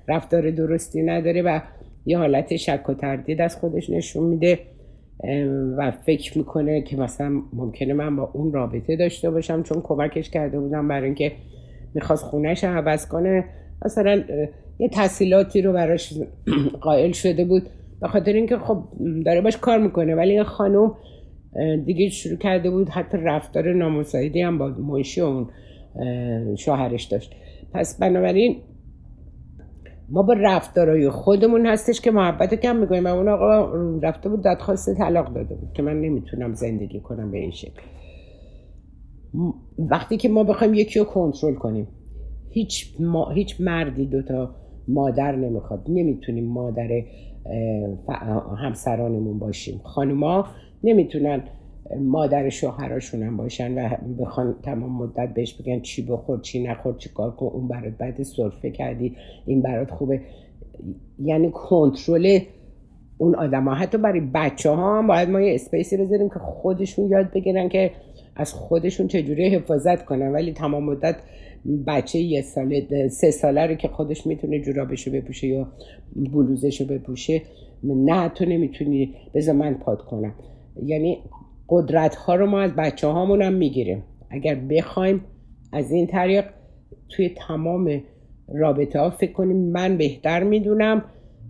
[0.07, 1.59] رفتار درستی نداره و
[2.05, 4.59] یه حالت شک و تردید از خودش نشون میده
[5.77, 10.59] و فکر می‌کنه که مثلا ممکنه من با اون رابطه داشته باشم چون کمکش کرده
[10.59, 11.31] بودم برای اینکه
[11.93, 13.45] می‌خواست خونهش عوض کنه.
[13.85, 14.23] مثلا
[14.79, 16.13] یه تحصیلاتی رو براش
[16.81, 17.63] قائل شده بود
[18.01, 18.83] به خاطر اینکه خب
[19.25, 20.91] داره باش کار می‌کنه ولی این خانم
[21.85, 25.47] دیگه شروع کرده بود حتی رفتار نامساعدی هم با منشی اون
[26.55, 27.35] شوهرش داشت.
[27.73, 28.55] پس بنابراین
[30.09, 33.05] ما با رفتارهای خودمون هستش که محبت کم می‌کنیم.
[33.05, 37.37] و اون آقا رفته بود دادخواست طلاق داده بود که من نمی‌تونم زندگی کنم به
[37.37, 37.81] این شکل.
[39.79, 41.87] وقتی که ما بخوایم یکی رو کنترل کنیم
[42.49, 44.55] هیچ, ما، هیچ مردی دوتا
[44.87, 45.85] مادر نمی‌خواد.
[45.89, 46.89] نمی‌تونیم مادر
[48.57, 49.81] همسرانمون باشیم.
[49.83, 50.45] خانوما
[50.83, 51.43] نمی‌تونن
[51.95, 57.09] مادر شوهراشون هم باشن و بخوان تمام مدت بهش بگن چی بخور چی نخور چی
[57.09, 60.21] کار کن اون برات بعد سرفه کردی این برات خوبه.
[61.19, 62.39] یعنی کنترل
[63.17, 67.09] اون آدم ها حتی برای بچه ها هم باید ما یه اسپیسی بذاریم که خودشون
[67.09, 67.91] یاد بگیرن که
[68.35, 70.31] از خودشون چجوری حفاظت کنن.
[70.31, 71.15] ولی تمام مدت
[71.87, 75.67] بچه یه ساله سه ساله رو که خودش می‌تونه جورابشو بپوشه یا
[76.15, 77.41] بلوزشو بپوشه
[77.83, 79.15] نه تو نمی‌تونی.
[79.33, 80.33] بذار من پاد کنم.
[80.83, 81.17] یعنی
[81.69, 84.03] قدرت ها رو ما از بچه هامون هم می‌گیریم.
[84.29, 85.25] اگر بخوایم
[85.73, 86.45] از این طریق
[87.09, 88.03] توی تمام
[88.47, 91.03] رابطه ها فکر کنیم من بهتر می‌دونم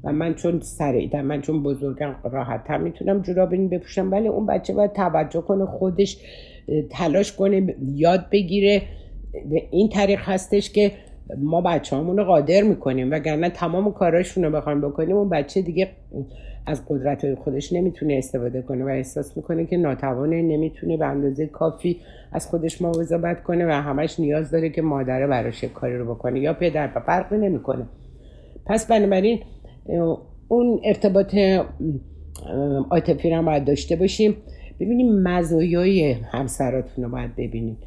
[0.04, 4.74] و من چون سریعتر من چون بزرگم راحتتر می‌تونم جوراب این بپوشم ولی اون بچه
[4.74, 6.18] باید توجه کنه خودش
[6.90, 8.82] تلاش کنه یاد بگیره.
[9.50, 10.92] به این طریق هستش که
[11.38, 15.90] ما بچه رو قادر می‌کنیم وگرنه تمام کاراشون رو بخوایم بکنیم اون بچه دیگه
[16.66, 21.48] از قدرت های خودش نمی‌تونه استفاده کنه و احساس می‌کنه که ناتوانه نمی‌تونه به اندازه
[21.48, 26.40] کافی از خودش مواظبت کنه و همش نیاز داره که مادره براش کاری رو بکنه
[26.40, 27.86] یا پدر و فرقی نمی‌کنه.
[28.66, 29.40] پس بنابراین
[30.48, 31.36] اون ارتباط
[32.90, 34.36] عاطفی رو باید داشته باشیم.
[34.80, 37.78] ببینیم مزایای همسراتون رو باید ببینیم.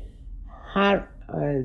[0.75, 1.05] هر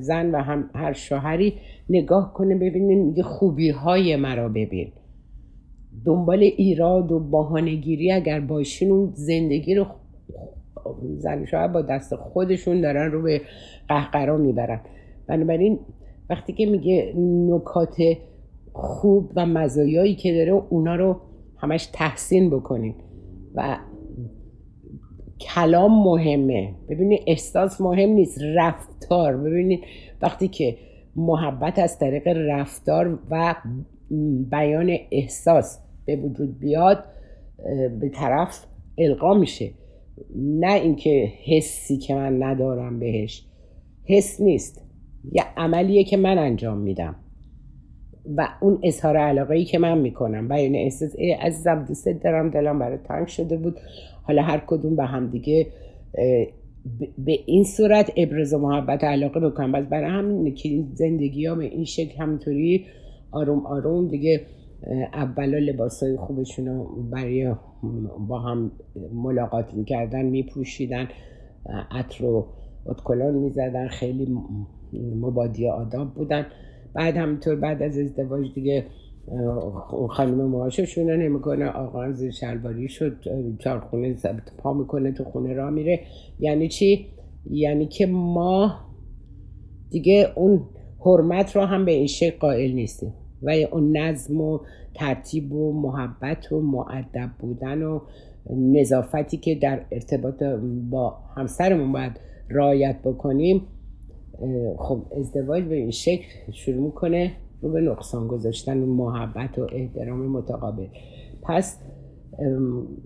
[0.00, 1.54] زن و هم هر شوهری
[1.88, 4.92] نگاه کنه ببینین یه خوبی های مرا ببین.
[6.04, 9.86] دنبال ایراد و بهانهگیری اگر باشین اون زندگی رو
[11.18, 13.40] زن شوهر با دست خودشون دارن رو به
[13.88, 14.80] قهقرا می‌برن.
[15.26, 15.78] بنابراین
[16.30, 17.14] وقتی که میگه
[17.48, 17.96] نکات
[18.72, 21.20] خوب و مزایایی که داره اونا رو
[21.56, 22.94] همش تحسین بکنین.
[23.54, 23.78] و
[25.40, 26.74] کلام مهمه.
[26.88, 29.36] ببینید احساس مهم نیست رفتار.
[29.36, 29.80] ببینید
[30.22, 30.76] وقتی که
[31.16, 33.54] محبت از طریق رفتار و
[34.50, 37.04] بیان احساس به وجود بیاد
[38.00, 38.66] به طرف
[38.98, 39.70] القا میشه.
[40.36, 43.46] نه اینکه حسی که من ندارم بهش.
[44.04, 44.82] حس نیست.
[45.32, 47.16] یه عملیه که من انجام میدم.
[48.36, 50.48] و اون اظهار علاقه ای که من می‌کنم.
[50.48, 53.76] بیان احساس عزیزم دوست دارم دلم برای تنگ شده بود.
[54.26, 55.66] حالا هر کدوم به هم دیگه
[57.18, 62.18] به این صورت ابراز محبت علاقه بکنم بس برای همین که زندگی به این شکل
[62.18, 62.86] همینطوری
[63.32, 64.40] آروم آروم دیگه
[65.12, 67.54] اولا لباس های خوبشون رو برای
[68.28, 68.72] با هم
[69.12, 71.08] ملاقات می‌کردن میپوشیدن
[71.90, 72.46] عطر و
[72.86, 74.38] اتکلان می‌زدن خیلی
[75.20, 76.46] مبادی آداب بودن.
[76.94, 78.84] بعد همینطور بعد از ازدواج دیگه
[80.08, 81.66] خانم رو نمی‌کنه.
[81.66, 83.16] آقا زیر شلواری شد
[83.58, 84.16] چارخونه
[84.58, 86.00] پا می‌کنه تو خونه را میره.
[86.38, 87.06] یعنی چی؟
[87.50, 88.74] یعنی که ما
[89.90, 90.60] دیگه اون
[91.04, 93.14] حرمت رو هم به این شکل قائل نیستیم.
[93.42, 94.58] و اون نظم و
[94.94, 98.00] ترتیب و محبت و معدب بودن و
[98.50, 100.42] نظافتی که در ارتباط
[100.90, 103.62] با همسرمون باید رعایت بکنیم
[104.78, 107.32] خب ازدواج به این شکل شروع می‌کنه.
[107.66, 110.86] رو به نقصان گذاشتن محبت و احترام متقابل.
[111.42, 111.78] پس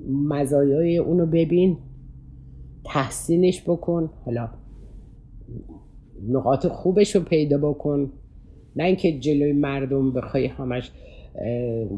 [0.09, 1.77] مزایای اونو ببین
[2.85, 4.11] تحسینش بکن.
[4.25, 4.49] حالا
[6.29, 8.13] نقاط خوبش رو پیدا بکن.
[8.77, 10.93] نه اینکه جلوی مردم بخوای همش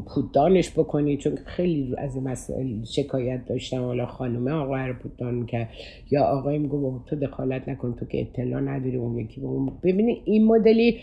[0.05, 3.81] پوددانش بکنی چون خیلی از این مسائل شکایت داشتم.
[3.81, 5.69] حالا خانومه آقا رو پوددان می‌کرد.
[6.11, 9.41] یا آقای میگو تو دخالت نکن تو که اطلاع نداری اون یکی
[9.83, 10.97] ببینی این مدلی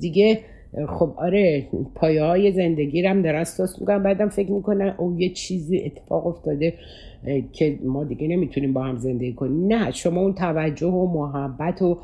[0.00, 0.40] دیگه
[0.88, 5.82] خب آره پایه های زندگی رو هم درست می‌کنم بعدم فکر می‌کنم اون یه چیزی
[5.84, 6.74] اتفاق افتاده
[7.52, 9.66] که ما دیگه نمی‌تونیم با هم زندگی کنیم.
[9.66, 11.98] نه شما اون توجه و محبت و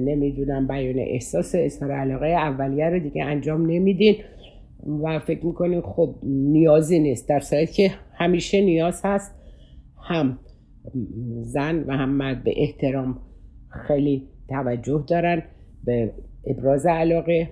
[0.00, 4.14] نمی‌دونم بیان احساس اظهار علاقه اولیه رو دیگه انجام نمیدین.
[5.02, 7.28] و فکر می‌کنین خب نیازی نیست.
[7.28, 9.34] در صورتی که همیشه نیاز هست
[10.08, 10.38] هم
[11.40, 13.18] زن و هم مرد به احترام
[13.86, 15.42] خیلی توجه دارن
[15.84, 16.12] به
[16.46, 17.48] ابراز علاقه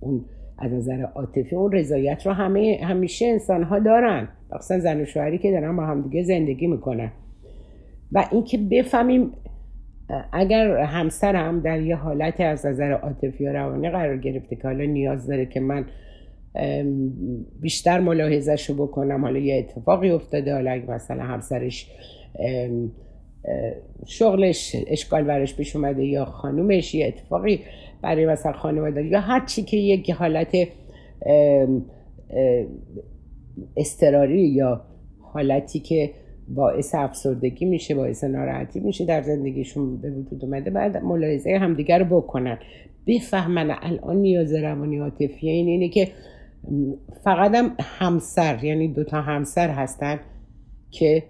[0.00, 0.24] اون
[0.58, 4.28] از نظر عاطفی اون رضایت رو همه همیشه انسان ها دارن.
[4.52, 7.12] مخصوصا زن و شوهری که دارن با همدیگه زندگی می‌کنن.
[8.12, 9.32] و اینکه بفهمیم
[10.32, 15.26] اگر همسرم در یه حالت از نظر عاطفی و روانی قرار گرفته که حالا نیاز
[15.26, 15.84] داره که من
[17.60, 21.90] بیشتر ملاحظهشو بکنم حالا یه اتفاقی افتاده حالا اگه مثلا همسرش
[24.06, 27.60] شغلش اشکال برش پیش اومده یا خانومش یه اتفاقی
[28.02, 30.56] برای مثلا خانواده یا هر چی که یک حالت
[33.76, 34.84] استرسی یا
[35.20, 36.10] حالتی که
[36.48, 42.20] باعث افسردگی میشه باعث ناراحتی میشه در زندگیشون به وجود اومده بعد ملاحظه همدیگر رو
[42.20, 42.58] بکنن.
[43.06, 46.08] بفهمن الان نیاز روانی عاطفی این اینه که
[47.24, 50.20] فقط هم همسر یعنی دوتا همسر هستن
[50.90, 51.22] که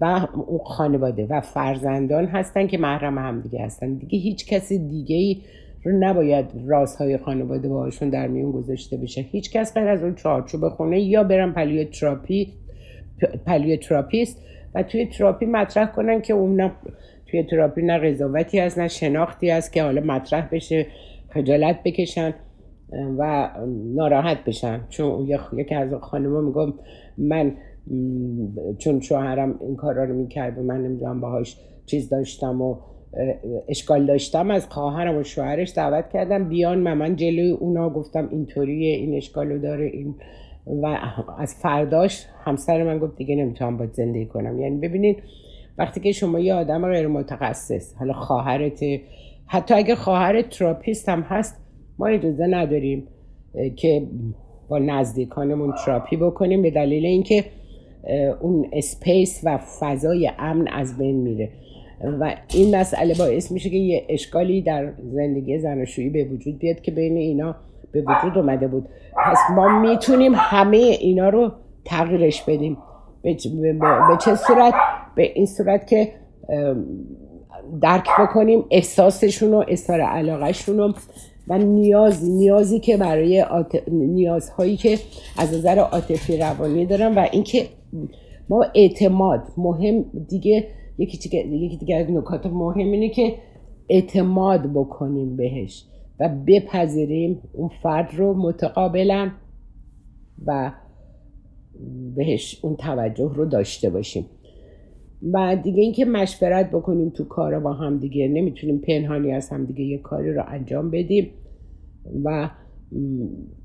[0.00, 3.94] و اون خانواده و فرزندان هستن که محرم همدیگه هستن.
[3.94, 5.42] دیگه هیچ کسی دیگه ای
[5.84, 9.20] رو نباید رازهای خانواده باهاشون در میون گذاشته بشه.
[9.20, 12.52] هیچ کس غیر از اون چارچوب خونه یا برن پلیو تراپی
[13.46, 13.78] پلیو
[14.74, 16.70] و توی تراپی مطرح کنن که اون
[17.26, 20.86] توی تراپی نه قضاوتی هست نه شناختی هست که حالا مطرح بشه
[21.28, 22.34] خجالت بکشن
[23.18, 23.50] و
[23.94, 24.80] ناراحت بشن.
[24.88, 26.74] چون یکی از خانم‌ها میگم
[27.18, 27.52] من
[28.78, 32.76] چون شوهرم این کارا رو می‌کرد و من نمی‌دونم باهاش چیز داشتم و
[33.68, 38.96] اشکال داشتم از خواهرم و شوهرش دعوت کردم بیان من من جلوی اونا گفتم اینطوریه
[38.96, 40.14] این اشکالو داره این
[40.82, 40.98] و
[41.38, 44.60] از فرداش همسر من گفت دیگه نمی‌تونم باهات زندگی کنم.
[44.60, 45.22] یعنی ببینید
[45.78, 48.80] وقتی که شما یه آدم غیر متخصص حالا خواهرت
[49.46, 51.60] حتی اگه خواهر therapist هم هست
[51.98, 53.08] ما اجازه نداریم
[53.76, 54.06] که
[54.68, 57.44] با نزدیکانمون تراپی بکنیم به دلیل اینکه
[58.40, 61.48] اون space و فضای امن از بین میره.
[62.20, 66.90] و این مسئله باعث میشه که یه اشکالی در زندگی زناشویی به وجود بیاد که
[66.90, 67.56] بین اینا
[67.92, 68.88] به وجود اومده بود.
[69.26, 71.52] پس ما می‌تونیم همه اینا رو
[71.84, 72.76] تغییرش بدیم.
[73.22, 73.34] به
[74.24, 74.74] چه صورت؟
[75.14, 76.12] به این صورت که
[77.82, 80.94] درک بکنیم احساسشون و اظهار علاقهشون رو
[81.48, 83.44] و نیازی نیازی که برای
[83.88, 84.98] نیازهایی که
[85.38, 87.66] از نظر عاطفی روانی دارن و اینکه
[88.48, 93.34] ما اعتماد مهم دیگه یکی دیگه یکی دیگه از نکات مهم اینه که
[93.88, 95.84] اعتماد بکنیم بهش
[96.20, 99.30] و بپذیریم اون فرد رو متقابلا
[100.46, 100.72] و
[102.16, 104.26] بهش اون توجه رو داشته باشیم.
[105.32, 108.28] و دیگه اینکه مشورت بکنیم تو کارا با هم دیگه.
[108.28, 111.30] نمی‌تونیم پنهانی از هم دیگه یه کاری رو انجام بدیم
[112.24, 112.50] و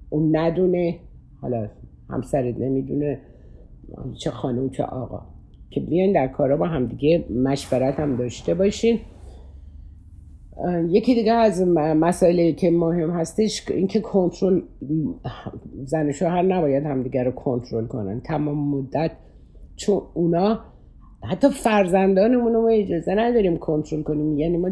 [0.10, 1.00] اون ندونه
[1.42, 1.70] حالا
[2.10, 3.20] همسرت نمی‌دونه
[4.20, 5.22] چه خانم چه آقا.
[5.70, 9.00] که بیاین در کارا با هم دیگه مشورت هم داشته باشین.
[10.90, 14.62] یکی دیگه از مسائلی که مهم هستش اینکه کنترل
[15.86, 18.22] زن شوهر نباید همدیگه رو کنترل کنن.
[18.22, 19.12] تمام مدت
[19.76, 20.60] چون اونا
[21.24, 24.38] حتی فرزندانمون رو اجازه نداریم کنترل کنیم.
[24.38, 24.70] یعنی ما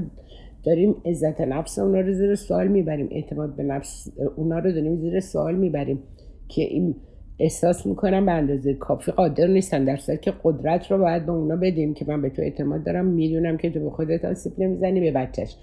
[0.66, 3.08] داریم عزت نفس اونا رو زیر سوال می‌بریم.
[3.12, 6.00] اعتماد به نفس اونا رو داریم زیر سوال می‌بریم
[6.48, 6.96] که این
[7.44, 11.94] احساس می‌کنم به اندازه کافی قادر نیستن در که قدرت رو باید به اونا بدیم
[11.94, 13.06] که من به تو اعتماد دارم.
[13.06, 15.56] می‌دونم که تو به خودت آسیب نمی‌زنی به بچهش.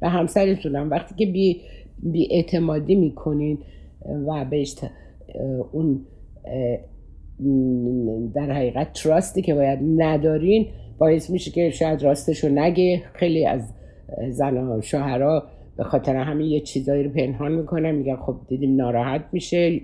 [0.00, 0.90] به همسرتونم.
[0.90, 1.60] وقتی که بی,
[2.02, 3.58] بی اعتمادی می‌کنین
[4.26, 4.74] و بهش
[5.72, 6.00] اون
[8.34, 10.66] در حقیقت تراستی که باید ندارین
[10.98, 13.02] باعث میشه که شاید راستشو نگه.
[13.14, 13.74] خیلی از
[14.30, 15.42] زن و شوهرها
[15.76, 17.94] به خاطر همین یه چیزایی رو پنهان می‌کنن.
[17.94, 19.80] میگن خب دیدیم ناراحت میشه.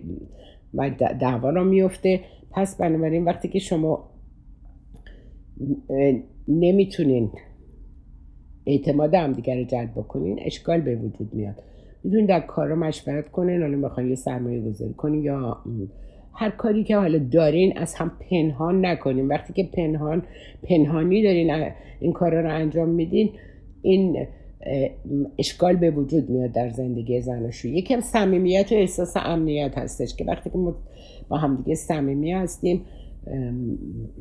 [0.75, 2.21] و دعوا را میفته
[2.51, 4.11] پس بنابراین وقتی که شما
[6.49, 7.31] نمی‌تونین
[8.67, 11.63] اعتماد هم دیگر رو جلب بکنین اشکال به وجود میاد.
[12.05, 15.63] می‌تونین در کار رو مشورت کنین حالا می‌خواین یه سرمایه گذاری کنین یا
[16.33, 19.29] هر کاری که حالا دارین از هم پنهان نکنین.
[19.29, 20.23] وقتی که پنهان
[20.63, 23.31] پنهانی دارین این کار رو انجام میدین
[23.83, 24.27] این
[25.39, 27.75] اشکال به وجود میاد در زندگی زناشویی.
[27.75, 30.77] یکم صمیمیت و احساس امنیت هستش که وقتی که ما
[31.29, 32.85] با همدیگه صمیمی هستیم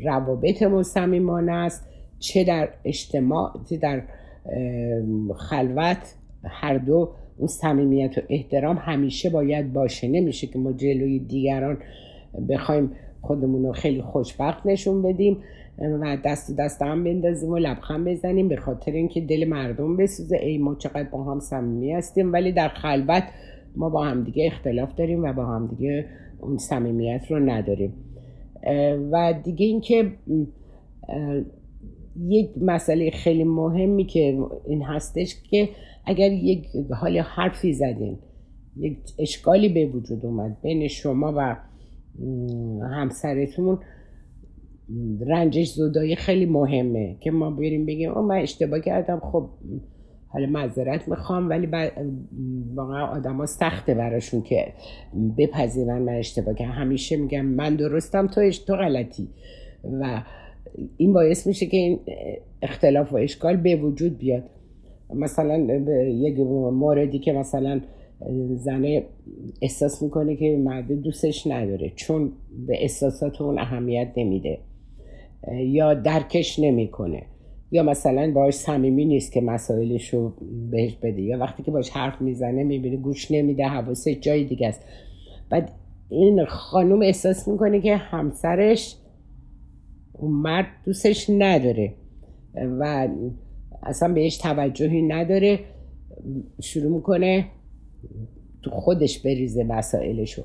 [0.03, 1.85] روابطمون صمیمانه است.
[2.19, 4.03] چه در اجتماع چه در
[5.35, 10.07] خلوت هر دو اون صمیمیت و احترام همیشه باید باشه.
[10.07, 11.77] نمیشه که ما جلوی دیگران
[12.49, 12.91] بخوایم
[13.21, 15.37] خودمون رو خیلی خوشبخت نشون بدیم.
[15.77, 20.37] و دست دست هم بندازیم و لبخند بزنیم به خاطر اینکه دل مردم بسوزه.
[20.37, 23.23] ای ما چقدر با هم صمیمی هستیم ولی در خلوت
[23.75, 26.05] ما با هم دیگه اختلاف داریم و با هم دیگه
[26.39, 27.93] اون صمیمیت رو نداریم.
[29.11, 30.11] و دیگه اینکه
[32.19, 35.69] یک مسئله خیلی مهمی که این هستش که
[36.05, 36.67] اگر یک
[36.99, 38.17] حال حرفی زدین
[38.77, 41.57] یک اشکالی به وجود اومد بین شما و
[42.85, 43.79] همسرتون
[45.27, 49.49] رنجش زدایی خیلی مهمه که ما بریم بگیم او من اشتباه کردم خب
[50.27, 51.67] حالا معذرت می‌خوام ولی
[52.75, 54.73] واقعا آدم ها سخته براشون که
[55.37, 56.71] بپذیرن من اشتباه کردم.
[56.71, 59.27] همیشه میگم من درستم تو تو غلطی.
[60.01, 60.23] و
[60.97, 61.99] این باعث میشه که این
[62.61, 64.43] اختلاف و اشکال به وجود بیاد.
[65.15, 65.57] مثلا
[66.07, 67.81] یک موردی که مثلا
[68.55, 69.03] زنه
[69.61, 72.31] احساس می‌کنه که مرد دوستش نداره چون
[72.67, 74.57] به احساسات اون اهمیت نمیده.
[75.51, 77.23] یا درکش نمی‌کنه.
[77.71, 80.33] یا مثلا باش صمیمی نیست که مسائلش رو
[80.71, 81.21] بهش بده.
[81.21, 84.81] یا وقتی که باش حرف می‌زنه می‌بینه گوش نمیده حواسش جای دیگه است.
[85.49, 85.71] بعد
[86.09, 88.95] این خانوم احساس می‌کنه که همسرش
[90.13, 91.93] اون مرد دوستش نداره
[92.79, 93.07] و
[93.83, 95.59] اصلا بهش توجهی نداره.
[96.61, 97.45] شروع می‌کنه
[98.63, 100.43] تو خودش بریزه وسایلشو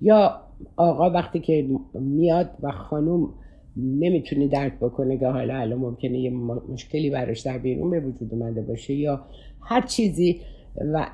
[0.00, 0.40] یا
[0.76, 3.34] آقا وقتی که میاد و خانوم
[3.78, 6.30] نمی‌تونه درک بکنه که حالا الان ممکنه یه
[6.72, 9.20] مشکلی براش در بیرون به وجود اومده باشه یا
[9.60, 10.40] هر چیزی
[10.92, 11.06] و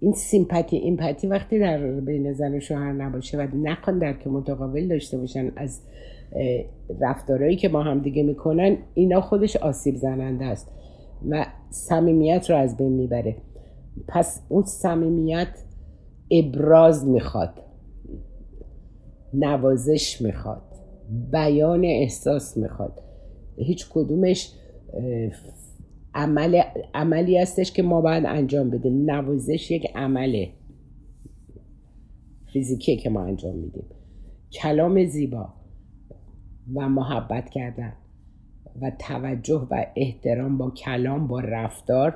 [0.00, 5.18] این سیمپاتی ایمپاتی وقتی در بین زن و شوهر نباشه و نخوان درک متقابل داشته
[5.18, 5.80] باشن از
[7.00, 10.70] رفتارهایی که با هم دیگه می‌کنن اینا خودش آسیب زننده است
[11.28, 13.36] و صمیمیت رو از بین می‌بره.
[14.08, 15.48] پس اون صمیمیت
[16.30, 17.62] ابراز می‌خواد
[19.34, 20.75] نوازش می‌خواد.
[21.32, 23.02] بیان احساس می‌خواد.
[23.56, 24.52] هیچ کدومش
[26.14, 26.62] عمل
[26.94, 29.10] عملی هستش که ما باید انجام بدیم.
[29.10, 30.48] نوازش یک عمله.
[32.52, 33.84] فیزیکی که ما انجام میدیم.
[34.52, 35.48] کلام زیبا
[36.74, 37.92] و محبت کردن
[38.80, 42.14] و توجه و احترام با کلام با رفتار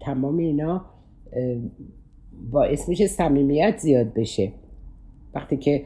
[0.00, 0.84] تمام اینا
[2.50, 4.52] باعث میشه صمیمیت زیاد بشه.
[5.34, 5.84] وقتی که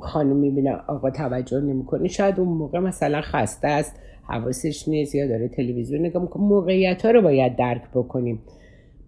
[0.00, 5.48] خانم می‌بینه آقا توجه نمی‌کنه شاید اون موقع مثلا خسته است حواسش نیست یا داره
[5.48, 6.42] تلویزیون نگاه می‌کنه.
[6.42, 8.38] موقعیت ها رو باید درک بکنیم.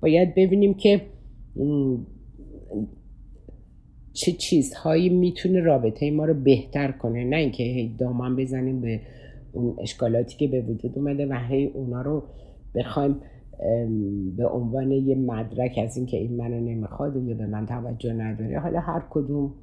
[0.03, 1.01] باید ببینیم که
[4.13, 7.25] چه چیزهایی می‌تونه رابطه ما رو بهتر کنه.
[7.25, 9.01] نه اینکه هی دامن بزنیم به
[9.53, 12.23] اون اشکالاتی که به وجود اومده و هی اونا رو
[12.75, 13.17] بخوایم
[14.37, 18.59] به عنوان یه مدرک از اینکه این منو نمی‌خواد یا به من توجه نداره.
[18.59, 19.55] حالا هر کدوم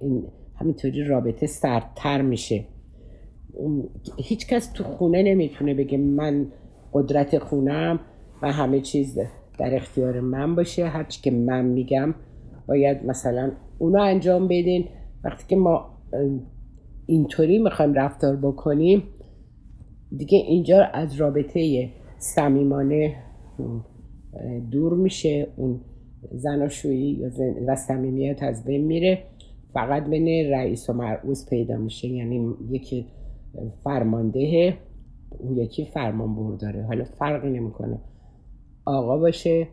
[0.00, 2.64] این همینطوری رابطه سردتر میشه.
[4.18, 6.46] هیچ کس تو خونه نمی‌تونه بگه من
[6.92, 8.00] قدرت خونم
[8.42, 9.18] و همه چیز
[9.58, 10.86] در اختیار من باشه.
[10.86, 12.14] هرچی که من میگم
[12.68, 14.84] باید مثلا اونو انجام بدین.
[15.24, 15.98] وقتی که ما
[17.06, 19.02] اینطوری می‌خوایم رفتار بکنیم
[20.16, 21.88] دیگه اینجا از رابطه
[22.18, 23.16] صمیمانه
[24.70, 25.46] دور میشه.
[25.56, 25.80] اون
[26.32, 27.24] زناشویی
[27.68, 29.22] و صمیمیت از بین میره.
[29.74, 33.06] فقط بین رئیس و مرعوز پیدا میشه یعنی یکی
[33.84, 34.74] فرمانده
[35.38, 38.00] اون یکی فرمان برداره حالا فرق نمی‌کنه.
[38.84, 39.68] آقا باشه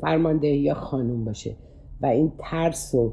[0.00, 1.56] فرمانده یا خانوم باشه.
[2.00, 3.12] و این ترس و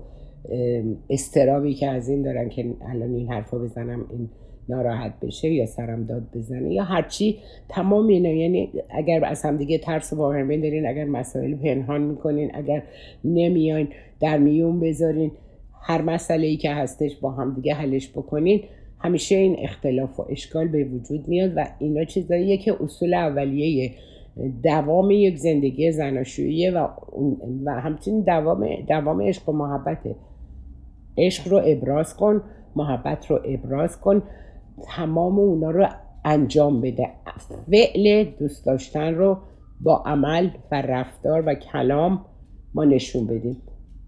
[1.10, 4.30] استرابی که از این دارن که الان این حرفا بزنم این
[4.70, 8.30] ناراحت بشه یا سرم داد بزنه یا هرچی تمام اینا.
[8.30, 12.84] یعنی اگر از هم دیگه ترس و واقعا دارین اگر مسائل پنهان می‌کنین اگر
[13.24, 13.88] نمیاین
[14.20, 15.32] در میون بذارین
[15.88, 18.64] هر مسئله ای که هستش با هم دیگه حلش بکنین
[19.00, 23.92] همیشه این اختلاف و اشکال به وجود میاد و اینا چیزاییه که اصول اولیه
[24.64, 26.88] دوام یک زندگی زناشوییه و,
[27.66, 30.16] و همچنین دوام, دوام عشق و محبته
[31.18, 32.42] عشق رو ابراز کن
[32.76, 34.24] محبت رو ابراز کن
[34.84, 35.88] تمام اونا رو
[36.26, 37.10] انجام بده.
[37.72, 39.38] فعل دوست داشتن رو
[39.82, 42.26] با عمل و رفتار و کلام
[42.74, 43.62] ما نشون بدیم.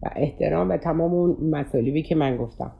[0.03, 2.71] و احترام و تمام اون مطالبی که من گفتم.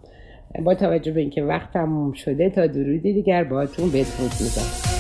[0.64, 4.97] با توجه به اینکه وقت تموم شده تا درودی دیگر باهاتون بدرود میدم